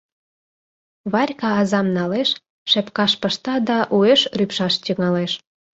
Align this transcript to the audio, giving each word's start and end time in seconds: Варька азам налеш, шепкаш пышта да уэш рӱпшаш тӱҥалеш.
Варька 1.11 1.49
азам 1.61 1.87
налеш, 1.97 2.29
шепкаш 2.71 3.11
пышта 3.21 3.55
да 3.67 3.77
уэш 3.95 4.21
рӱпшаш 4.37 4.73
тӱҥалеш. 4.83 5.31